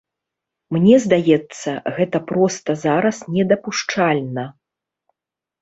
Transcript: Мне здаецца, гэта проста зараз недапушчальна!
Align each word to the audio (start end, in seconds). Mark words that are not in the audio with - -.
Мне 0.75 0.95
здаецца, 1.03 1.75
гэта 1.99 2.17
проста 2.31 2.69
зараз 2.85 3.21
недапушчальна! 3.37 4.49